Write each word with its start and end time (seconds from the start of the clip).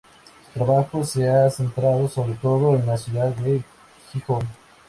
Su 0.55 0.59
trabajo 0.59 1.03
se 1.03 1.29
ha 1.29 1.47
centrado 1.51 2.07
sobre 2.09 2.33
todo 2.33 2.75
en 2.75 2.87
la 2.87 2.97
ciudad 2.97 3.29
de 3.35 3.63
Gijón. 4.11 4.41